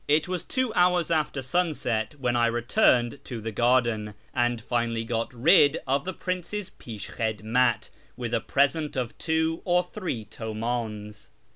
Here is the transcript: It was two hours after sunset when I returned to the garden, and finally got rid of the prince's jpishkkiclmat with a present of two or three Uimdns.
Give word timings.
It 0.07 0.27
was 0.27 0.43
two 0.43 0.73
hours 0.73 1.11
after 1.11 1.43
sunset 1.43 2.15
when 2.19 2.35
I 2.35 2.47
returned 2.47 3.23
to 3.25 3.39
the 3.39 3.51
garden, 3.51 4.15
and 4.33 4.59
finally 4.59 5.03
got 5.03 5.31
rid 5.31 5.77
of 5.85 6.05
the 6.05 6.11
prince's 6.13 6.71
jpishkkiclmat 6.71 7.91
with 8.17 8.33
a 8.33 8.41
present 8.41 8.95
of 8.95 9.15
two 9.19 9.61
or 9.63 9.83
three 9.83 10.25
Uimdns. 10.25 11.29